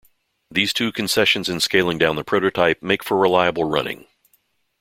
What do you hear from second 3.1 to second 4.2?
reliable running.